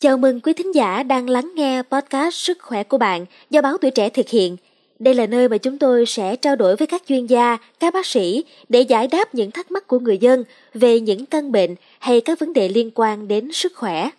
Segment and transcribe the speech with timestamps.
[0.00, 3.76] Chào mừng quý thính giả đang lắng nghe podcast Sức khỏe của bạn do báo
[3.80, 4.56] Tuổi Trẻ thực hiện.
[4.98, 8.06] Đây là nơi mà chúng tôi sẽ trao đổi với các chuyên gia, các bác
[8.06, 10.44] sĩ để giải đáp những thắc mắc của người dân
[10.74, 14.10] về những căn bệnh hay các vấn đề liên quan đến sức khỏe.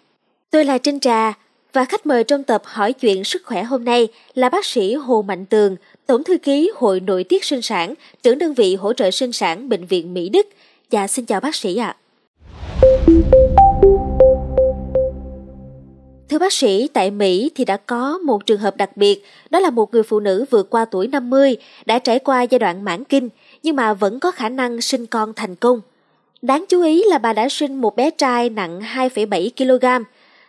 [0.49, 1.33] Tôi là Trinh Trà
[1.73, 5.21] và khách mời trong tập hỏi chuyện sức khỏe hôm nay là bác sĩ Hồ
[5.21, 5.75] Mạnh Tường,
[6.05, 7.93] Tổng thư ký Hội Nội tiết sinh sản,
[8.23, 10.48] trưởng đơn vị hỗ trợ sinh sản Bệnh viện Mỹ Đức.
[10.89, 11.95] Dạ xin chào bác sĩ ạ.
[12.82, 14.11] À.
[16.32, 19.69] Thưa bác sĩ, tại Mỹ thì đã có một trường hợp đặc biệt, đó là
[19.69, 23.29] một người phụ nữ vượt qua tuổi 50, đã trải qua giai đoạn mãn kinh,
[23.64, 25.82] nhưng mà vẫn có khả năng sinh con thành công.
[26.42, 30.04] Đáng chú ý là bà đã sinh một bé trai nặng 2,7 kg.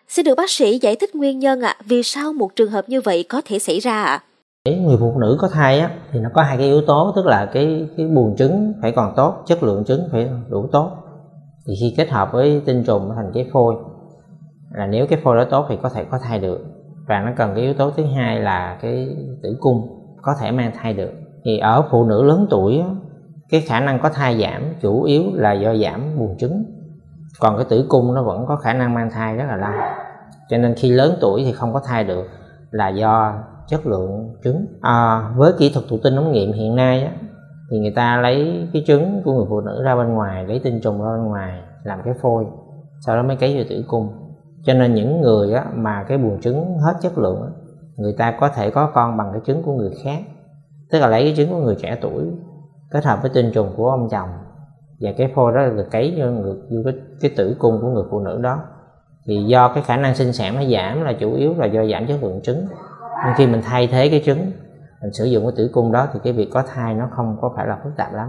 [0.08, 2.88] Xin được bác sĩ giải thích nguyên nhân ạ, à, vì sao một trường hợp
[2.88, 4.22] như vậy có thể xảy ra ạ?
[4.64, 4.72] À?
[4.86, 7.46] người phụ nữ có thai á, thì nó có hai cái yếu tố, tức là
[7.52, 10.90] cái cái buồng trứng phải còn tốt, chất lượng trứng phải đủ tốt.
[11.66, 13.74] Thì khi kết hợp với tinh trùng thành cái phôi
[14.74, 16.60] là nếu cái phôi đó tốt thì có thể có thai được.
[17.06, 19.88] Và nó cần cái yếu tố thứ hai là cái tử cung
[20.22, 21.12] có thể mang thai được.
[21.44, 22.82] Thì ở phụ nữ lớn tuổi
[23.48, 26.64] cái khả năng có thai giảm chủ yếu là do giảm buồng trứng.
[27.40, 29.72] Còn cái tử cung nó vẫn có khả năng mang thai rất là lâu.
[30.48, 32.24] Cho nên khi lớn tuổi thì không có thai được
[32.70, 33.34] là do
[33.68, 34.66] chất lượng trứng.
[34.80, 37.12] À, với kỹ thuật thụ tinh ống nghiệm hiện nay á,
[37.70, 40.80] thì người ta lấy cái trứng của người phụ nữ ra bên ngoài lấy tinh
[40.80, 42.44] trùng ra bên ngoài làm cái phôi
[43.06, 44.08] sau đó mới cấy vô tử cung
[44.64, 47.52] cho nên những người á, mà cái buồng trứng hết chất lượng
[47.96, 50.18] người ta có thể có con bằng cái trứng của người khác.
[50.90, 52.24] Tức là lấy cái trứng của người trẻ tuổi
[52.90, 54.28] kết hợp với tinh trùng của ông chồng
[55.00, 58.04] và cái phôi đó được cấy vô, ngược vô cái, cái tử cung của người
[58.10, 58.60] phụ nữ đó.
[59.24, 62.06] Thì do cái khả năng sinh sản nó giảm là chủ yếu là do giảm
[62.06, 62.66] chất lượng trứng.
[63.24, 64.52] Nhưng khi mình thay thế cái trứng
[65.02, 67.52] mình sử dụng cái tử cung đó thì cái việc có thai nó không có
[67.56, 68.28] phải là phức tạp lắm.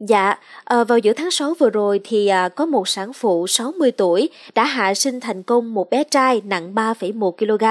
[0.00, 3.90] Dạ, à, vào giữa tháng 6 vừa rồi thì à, có một sản phụ 60
[3.90, 7.64] tuổi đã hạ sinh thành công một bé trai nặng 3,1 kg.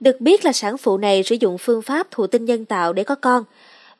[0.00, 3.04] Được biết là sản phụ này sử dụng phương pháp thụ tinh nhân tạo để
[3.04, 3.44] có con.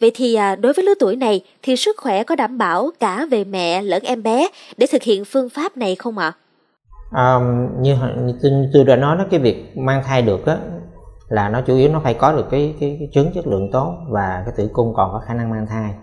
[0.01, 3.27] Vậy thì à, đối với lứa tuổi này thì sức khỏe có đảm bảo cả
[3.31, 6.33] về mẹ lẫn em bé để thực hiện phương pháp này không ạ?
[7.13, 7.39] À,
[7.81, 10.57] như, như tôi đã nói đó cái việc mang thai được á
[11.29, 13.97] là nó chủ yếu nó phải có được cái cái, cái trứng chất lượng tốt
[14.09, 15.95] và cái tử cung còn có khả năng mang thai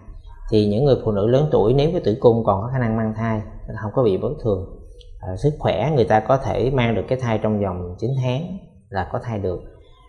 [0.51, 2.97] thì những người phụ nữ lớn tuổi nếu cái tử cung còn có khả năng
[2.97, 3.41] mang thai
[3.81, 4.65] không có bị bất thường.
[5.19, 8.57] À, sức khỏe người ta có thể mang được cái thai trong vòng 9 tháng
[8.89, 9.59] là có thai được.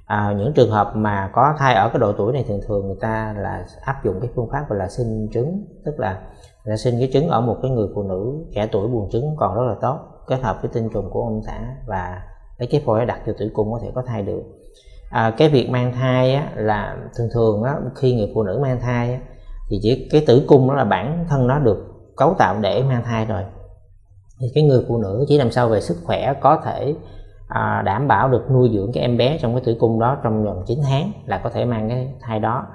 [0.06, 2.97] À, những trường hợp mà có thai ở cái độ tuổi này thường thường người
[3.00, 6.20] ta là áp dụng cái phương pháp gọi là sinh trứng tức là
[6.64, 9.54] là sinh cái trứng ở một cái người phụ nữ trẻ tuổi buồng trứng còn
[9.54, 12.22] rất là tốt kết hợp với tinh trùng của ông xã và
[12.59, 14.42] lấy cái phôi đặt cho tử cung có thể có thai được.
[15.10, 18.80] À, cái việc mang thai á, là thường thường đó khi người phụ nữ mang
[18.80, 19.20] thai á,
[19.72, 21.77] thì chỉ cái tử cung đó là bản thân nó được
[22.16, 23.43] cấu tạo để mang thai rồi.
[24.41, 26.94] Thì cái người phụ nữ chỉ làm sao về sức khỏe có thể
[27.49, 30.44] à, đảm bảo được nuôi dưỡng cái em bé trong cái tử cung đó trong
[30.44, 32.66] vòng 9 tháng là có thể mang cái thai đó.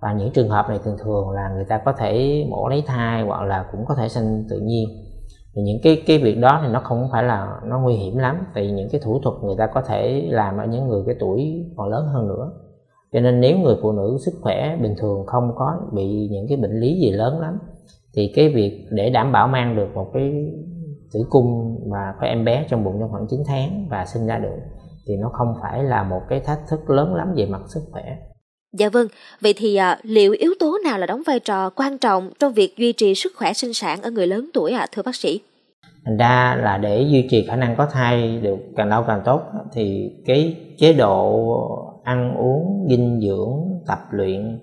[0.00, 3.22] Và những trường hợp này thường thường là người ta có thể mổ lấy thai
[3.22, 4.88] hoặc là cũng có thể sinh tự nhiên.
[5.56, 8.46] Thì những cái cái việc đó thì nó không phải là nó nguy hiểm lắm
[8.54, 11.64] vì những cái thủ thuật người ta có thể làm ở những người cái tuổi
[11.76, 12.50] còn lớn hơn nữa
[13.16, 16.56] cho nên nếu người phụ nữ sức khỏe bình thường không có bị những cái
[16.56, 17.58] bệnh lý gì lớn lắm
[18.16, 20.32] thì cái việc để đảm bảo mang được một cái
[21.12, 24.38] tử cung mà có em bé trong bụng trong khoảng 9 tháng và sinh ra
[24.38, 24.56] được
[25.06, 28.16] thì nó không phải là một cái thách thức lớn lắm về mặt sức khỏe.
[28.72, 29.06] Dạ vâng,
[29.40, 32.76] vậy thì à, liệu yếu tố nào là đóng vai trò quan trọng trong việc
[32.76, 35.40] duy trì sức khỏe sinh sản ở người lớn tuổi ạ à, thưa bác sĩ?
[36.04, 39.40] Thành ra là để duy trì khả năng có thai được càng lâu càng tốt
[39.72, 41.52] thì cái chế độ
[42.06, 44.58] ăn uống dinh dưỡng tập luyện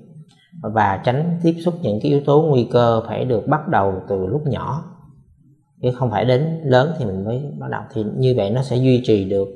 [0.62, 4.26] và tránh tiếp xúc những cái yếu tố nguy cơ phải được bắt đầu từ
[4.26, 4.84] lúc nhỏ.
[5.82, 7.82] Chứ không phải đến lớn thì mình mới bắt đầu.
[7.94, 9.48] Thì như vậy nó sẽ duy trì được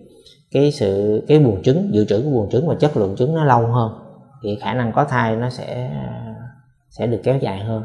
[0.52, 3.44] cái sự cái buồng trứng dự trữ của buồng trứng và chất lượng trứng nó
[3.44, 3.92] lâu hơn.
[4.44, 5.92] Thì khả năng có thai nó sẽ
[6.90, 7.84] sẽ được kéo dài hơn.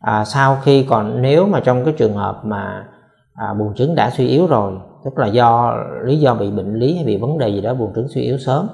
[0.00, 2.86] À, sau khi còn nếu mà trong cái trường hợp mà
[3.34, 4.72] à, buồng trứng đã suy yếu rồi
[5.04, 5.74] tức là do
[6.04, 8.38] lý do bị bệnh lý hay bị vấn đề gì đó buồng trứng suy yếu
[8.38, 8.68] sớm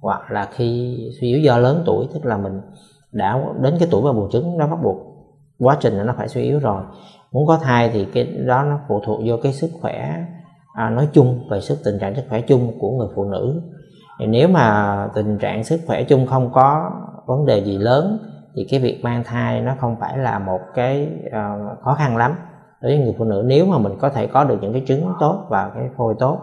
[0.00, 2.60] hoặc là khi suy yếu do lớn tuổi tức là mình
[3.12, 4.96] đã đến cái tuổi mà buồng trứng nó bắt buộc
[5.58, 6.82] quá trình nó phải suy yếu rồi.
[7.32, 10.24] Muốn có thai thì cái đó nó phụ thuộc vô cái sức khỏe
[10.72, 13.60] à, nói chung về sức tình trạng sức khỏe chung của người phụ nữ.
[14.18, 16.90] Thì nếu mà tình trạng sức khỏe chung không có
[17.26, 18.18] vấn đề gì lớn
[18.54, 22.34] thì cái việc mang thai nó không phải là một cái uh, khó khăn lắm
[22.80, 23.42] đối với người phụ nữ.
[23.46, 26.38] Nếu mà mình có thể có được những cái trứng tốt và cái phôi tốt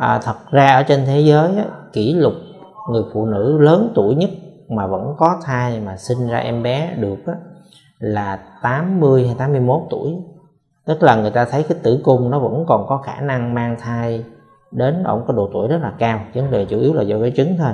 [0.00, 2.32] à, thật ra ở trên thế giới á, kỷ lục
[2.90, 4.30] người phụ nữ lớn tuổi nhất
[4.68, 7.32] mà vẫn có thai mà sinh ra em bé được đó,
[7.98, 10.12] là 80 hay 81 tuổi.
[10.86, 13.76] Tức là người ta thấy cái tử cung nó vẫn còn có khả năng mang
[13.80, 14.24] thai
[14.70, 17.32] đến ổng có độ tuổi rất là cao vấn đề chủ yếu là do cái
[17.36, 17.72] trứng thôi.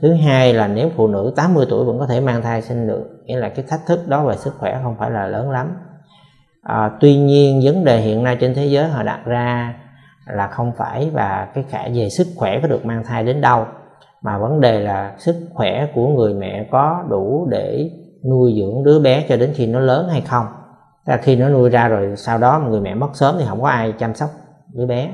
[0.00, 3.22] Thứ hai là nếu phụ nữ 80 tuổi vẫn có thể mang thai sinh được
[3.24, 5.76] nghĩa là cái thách thức đó về sức khỏe không phải là lớn lắm.
[6.62, 9.74] À, tuy nhiên vấn đề hiện nay trên thế giới họ đặt ra
[10.26, 13.66] là không phải và cái khả về sức khỏe có được mang thai đến đâu
[14.24, 17.90] mà vấn đề là sức khỏe của người mẹ có đủ để
[18.30, 20.46] nuôi dưỡng đứa bé cho đến khi nó lớn hay không?
[21.06, 23.68] Là khi nó nuôi ra rồi sau đó người mẹ mất sớm thì không có
[23.68, 24.30] ai chăm sóc
[24.72, 25.10] đứa bé.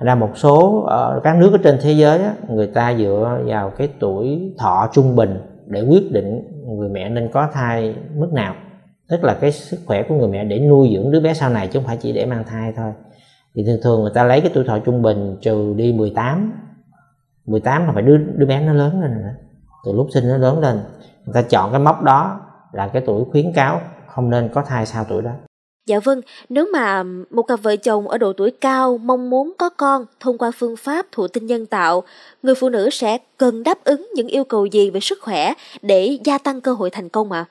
[0.00, 3.70] Ra một số ở các nước ở trên thế giới á, người ta dựa vào
[3.70, 6.42] cái tuổi thọ trung bình để quyết định
[6.78, 8.54] người mẹ nên có thai mức nào.
[9.08, 11.66] Tức là cái sức khỏe của người mẹ để nuôi dưỡng đứa bé sau này
[11.66, 12.92] chứ không phải chỉ để mang thai thôi.
[13.54, 16.52] Thì thường thường người ta lấy cái tuổi thọ trung bình trừ đi 18
[17.50, 19.32] 18 là phải đứa đứa bé nó lớn lên rồi
[19.84, 20.80] từ lúc sinh nó lớn lên
[21.24, 22.40] người ta chọn cái mốc đó
[22.72, 25.30] là cái tuổi khuyến cáo không nên có thai sau tuổi đó
[25.86, 29.68] Dạ vâng, nếu mà một cặp vợ chồng ở độ tuổi cao mong muốn có
[29.68, 32.02] con thông qua phương pháp thụ tinh nhân tạo,
[32.42, 35.52] người phụ nữ sẽ cần đáp ứng những yêu cầu gì về sức khỏe
[35.82, 37.46] để gia tăng cơ hội thành công ạ?
[37.48, 37.50] À?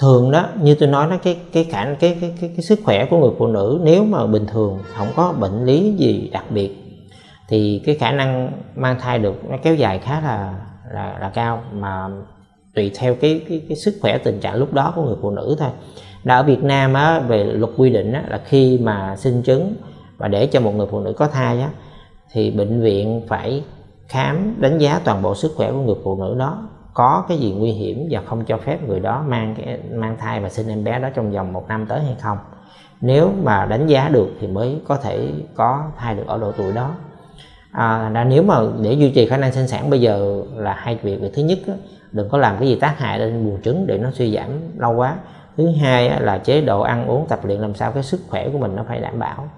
[0.00, 3.06] Thường đó, như tôi nói đó cái cái khả cái, cái cái cái sức khỏe
[3.10, 6.89] của người phụ nữ nếu mà bình thường không có bệnh lý gì đặc biệt
[7.50, 10.54] thì cái khả năng mang thai được nó kéo dài khá là
[10.92, 12.08] là là cao mà
[12.74, 15.56] tùy theo cái cái cái sức khỏe tình trạng lúc đó của người phụ nữ
[15.58, 15.68] thôi.
[16.24, 19.74] Đã ở Việt Nam á, về luật quy định á, là khi mà sinh trứng
[20.16, 21.68] và để cho một người phụ nữ có thai á,
[22.32, 23.64] thì bệnh viện phải
[24.08, 27.52] khám đánh giá toàn bộ sức khỏe của người phụ nữ đó có cái gì
[27.52, 30.84] nguy hiểm và không cho phép người đó mang cái mang thai và sinh em
[30.84, 32.38] bé đó trong vòng một năm tới hay không.
[33.00, 36.72] Nếu mà đánh giá được thì mới có thể có thai được ở độ tuổi
[36.72, 36.90] đó
[37.72, 40.98] à, là nếu mà để duy trì khả năng sinh sản bây giờ là hai
[41.02, 41.20] việc.
[41.20, 41.74] Việc thứ nhất á,
[42.12, 44.96] đừng có làm cái gì tác hại lên buồng trứng để nó suy giảm lâu
[44.96, 45.16] quá.
[45.56, 48.58] Thứ hai là chế độ ăn uống tập luyện làm sao cái sức khỏe của
[48.58, 49.48] mình nó phải đảm bảo.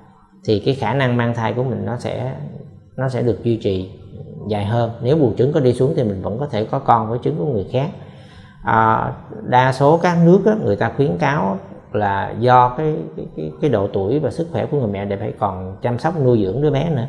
[0.45, 2.33] Thì cái khả năng mang thai của mình nó sẽ
[2.97, 3.91] nó sẽ được duy trì
[4.49, 4.91] dài hơn.
[5.03, 7.37] Nếu buồng trứng có đi xuống thì mình vẫn có thể có con với trứng
[7.39, 7.89] của người khác.
[8.65, 9.13] À,
[9.43, 11.59] đa số các nước á, người ta khuyến cáo
[11.93, 15.17] là do cái, cái cái cái độ tuổi và sức khỏe của người mẹ để
[15.17, 17.07] phải còn chăm sóc nuôi dưỡng đứa bé nữa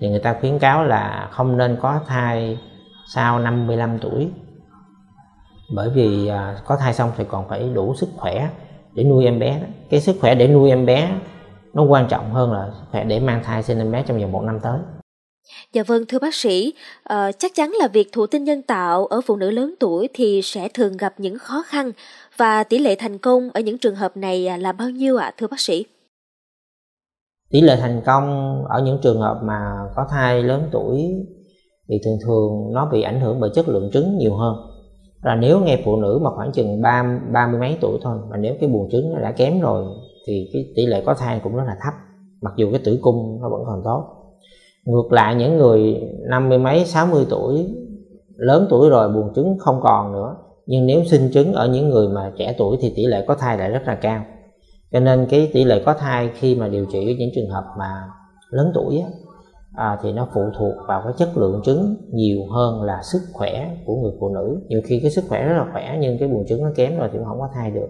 [0.00, 2.58] thì người ta khuyến cáo là không nên có thai
[3.06, 4.30] sau 55 tuổi
[5.74, 8.48] bởi vì à, có thai xong thì còn phải đủ sức khỏe
[8.94, 9.66] để nuôi em bé đó.
[9.90, 11.10] cái sức khỏe để nuôi em bé
[11.74, 14.32] nó quan trọng hơn là sức khỏe để mang thai sinh em bé trong vòng
[14.32, 14.78] một năm tới
[15.72, 16.72] Dạ vâng thưa bác sĩ,
[17.12, 20.40] uh, chắc chắn là việc thụ tinh nhân tạo ở phụ nữ lớn tuổi thì
[20.44, 21.92] sẽ thường gặp những khó khăn
[22.36, 25.26] và tỷ lệ thành công ở những trường hợp này à, là bao nhiêu ạ
[25.26, 25.84] à, thưa bác sĩ?
[27.50, 29.60] Tỷ lệ thành công ở những trường hợp mà
[29.96, 31.12] có thai lớn tuổi
[31.88, 34.56] thì thường thường nó bị ảnh hưởng bởi chất lượng trứng nhiều hơn.
[35.22, 38.36] Là nếu nghe phụ nữ mà khoảng chừng ba ba mươi mấy tuổi thôi, mà
[38.36, 39.84] nếu cái buồng trứng nó đã kém rồi
[40.26, 41.94] thì cái tỷ lệ có thai cũng rất là thấp,
[42.42, 44.04] mặc dù cái tử cung nó vẫn còn tốt.
[44.84, 46.00] Ngược lại, những người
[46.30, 47.66] năm mươi mấy, sáu mươi tuổi,
[48.36, 52.08] lớn tuổi rồi buồng trứng không còn nữa, nhưng nếu sinh trứng ở những người
[52.08, 54.24] mà trẻ tuổi thì tỷ lệ có thai lại rất là cao
[54.92, 57.64] cho nên cái tỷ lệ có thai khi mà điều trị với những trường hợp
[57.78, 58.08] mà
[58.50, 59.08] lớn tuổi á,
[59.74, 63.76] à, thì nó phụ thuộc vào cái chất lượng trứng nhiều hơn là sức khỏe
[63.86, 64.60] của người phụ nữ.
[64.68, 67.08] Nhiều khi cái sức khỏe rất là khỏe nhưng cái buồng trứng nó kém rồi
[67.12, 67.88] thì cũng không có thai được.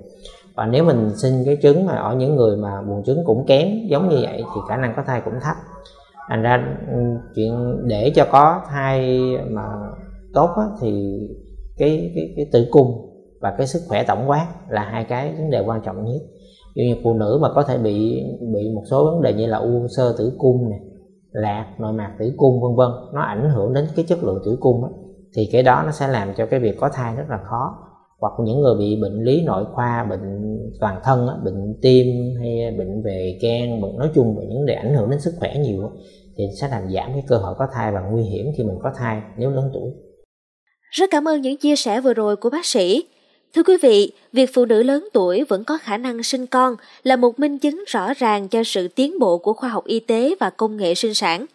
[0.54, 3.68] Và nếu mình sinh cái trứng mà ở những người mà buồng trứng cũng kém
[3.88, 5.56] giống như vậy thì khả năng có thai cũng thấp.
[6.28, 6.98] Thành ra ừ,
[7.34, 9.20] chuyện để cho có thai
[9.50, 9.62] mà
[10.34, 11.20] tốt á, thì
[11.76, 15.50] cái, cái cái tử cung và cái sức khỏe tổng quát là hai cái vấn
[15.50, 16.20] đề quan trọng nhất
[16.84, 19.86] như phụ nữ mà có thể bị bị một số vấn đề như là u
[19.96, 20.80] sơ tử cung này
[21.30, 24.56] lạc nội mạc tử cung vân vân nó ảnh hưởng đến cái chất lượng tử
[24.60, 24.88] cung đó.
[25.36, 27.78] thì cái đó nó sẽ làm cho cái việc có thai rất là khó
[28.18, 32.06] hoặc những người bị bệnh lý nội khoa bệnh toàn thân đó, bệnh tim
[32.40, 35.54] hay bệnh về gan bệnh nói chung về những đề ảnh hưởng đến sức khỏe
[35.58, 35.90] nhiều
[36.36, 38.92] thì sẽ làm giảm cái cơ hội có thai và nguy hiểm khi mình có
[38.96, 39.90] thai nếu lớn tuổi
[40.90, 43.04] rất cảm ơn những chia sẻ vừa rồi của bác sĩ
[43.54, 47.16] Thưa quý vị, việc phụ nữ lớn tuổi vẫn có khả năng sinh con là
[47.16, 50.50] một minh chứng rõ ràng cho sự tiến bộ của khoa học y tế và
[50.50, 51.46] công nghệ sinh sản.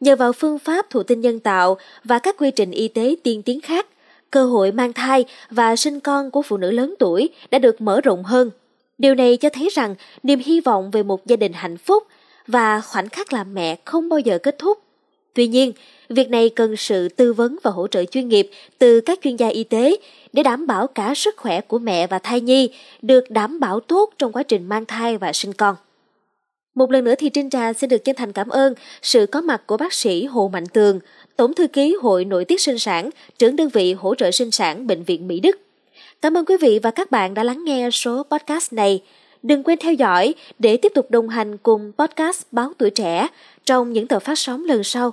[0.00, 3.42] Nhờ vào phương pháp thụ tinh nhân tạo và các quy trình y tế tiên
[3.42, 3.86] tiến khác,
[4.30, 8.00] cơ hội mang thai và sinh con của phụ nữ lớn tuổi đã được mở
[8.00, 8.50] rộng hơn.
[8.98, 12.04] Điều này cho thấy rằng niềm hy vọng về một gia đình hạnh phúc
[12.46, 14.78] và khoảnh khắc làm mẹ không bao giờ kết thúc.
[15.34, 15.72] Tuy nhiên,
[16.10, 19.48] việc này cần sự tư vấn và hỗ trợ chuyên nghiệp từ các chuyên gia
[19.48, 19.96] y tế
[20.32, 22.70] để đảm bảo cả sức khỏe của mẹ và thai nhi
[23.02, 25.76] được đảm bảo tốt trong quá trình mang thai và sinh con.
[26.74, 29.62] Một lần nữa thì Trinh Trà xin được chân thành cảm ơn sự có mặt
[29.66, 31.00] của bác sĩ Hồ Mạnh Tường,
[31.36, 34.86] Tổng thư ký Hội Nội tiết sinh sản, trưởng đơn vị hỗ trợ sinh sản
[34.86, 35.60] Bệnh viện Mỹ Đức.
[36.22, 39.02] Cảm ơn quý vị và các bạn đã lắng nghe số podcast này.
[39.42, 43.28] Đừng quên theo dõi để tiếp tục đồng hành cùng podcast Báo Tuổi Trẻ
[43.64, 45.12] trong những tờ phát sóng lần sau.